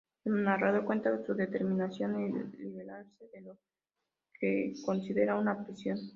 El 0.25 0.43
narrador 0.43 0.83
cuenta 0.83 1.15
su 1.27 1.35
determinación 1.35 2.15
a 2.15 2.57
liberarse 2.57 3.27
de 3.31 3.41
lo 3.41 3.59
que 4.39 4.73
considera 4.83 5.37
una 5.37 5.63
prisión. 5.63 5.99